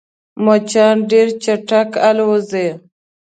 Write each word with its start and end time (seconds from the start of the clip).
مچان 0.43 0.95
ډېر 1.11 1.27
چټک 1.43 1.89
الوزي 2.09 2.67